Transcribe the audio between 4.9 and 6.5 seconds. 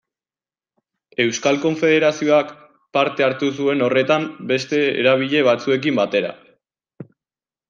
eragile batzuekin batera.